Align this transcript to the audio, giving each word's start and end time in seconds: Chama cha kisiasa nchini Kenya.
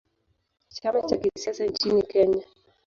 Chama 0.69 1.01
cha 1.01 1.17
kisiasa 1.17 1.65
nchini 1.65 2.01
Kenya. 2.03 2.45